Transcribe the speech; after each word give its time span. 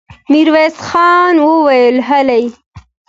ميرويس 0.31 0.75
خان 0.87 1.35
وويل: 1.49 1.97
هلئ! 2.09 2.43